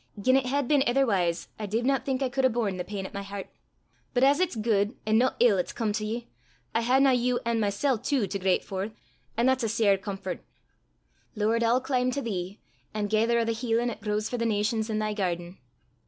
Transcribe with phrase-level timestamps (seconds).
[0.19, 3.05] Gien it had been itherwise, I div not think I could hae borne the pain
[3.05, 3.49] at my hert.
[4.15, 6.27] But as it's guid an' no ill 'at's come to ye,
[6.73, 8.89] I haena you an' mysel' tu to greit for,
[9.37, 10.43] an' that's a sair comfort!
[11.35, 12.59] Lord, I'll clim' to thee,
[12.95, 15.59] an' gaither o' the healin' 'at grows for the nations i' thy gairden.